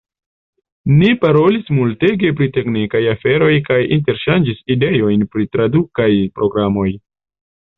[1.01, 6.89] Ni parolis multege pri teknikaj aferoj kaj interŝanĝis ideojn pri tradukaj programoj.